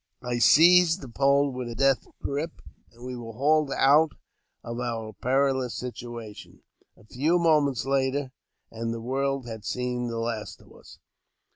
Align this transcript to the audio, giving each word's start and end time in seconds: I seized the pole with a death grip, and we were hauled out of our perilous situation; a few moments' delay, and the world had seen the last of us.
I 0.23 0.39
seized 0.39 1.01
the 1.01 1.07
pole 1.09 1.51
with 1.53 1.69
a 1.69 1.75
death 1.75 2.07
grip, 2.23 2.63
and 2.91 3.05
we 3.05 3.15
were 3.15 3.33
hauled 3.33 3.71
out 3.71 4.13
of 4.63 4.79
our 4.79 5.13
perilous 5.13 5.75
situation; 5.75 6.63
a 6.97 7.05
few 7.05 7.37
moments' 7.37 7.83
delay, 7.83 8.31
and 8.71 8.91
the 8.95 8.99
world 8.99 9.45
had 9.47 9.63
seen 9.63 10.07
the 10.07 10.17
last 10.17 10.59
of 10.59 10.73
us. 10.73 10.97